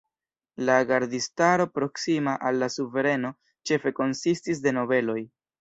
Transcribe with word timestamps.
La 0.69 0.77
gardistaro 0.91 1.67
proksima 1.75 2.35
al 2.51 2.59
la 2.63 2.71
suvereno 2.79 3.33
ĉefe 3.71 3.97
konsistis 4.03 4.65
de 4.65 4.79
nobeloj. 4.81 5.21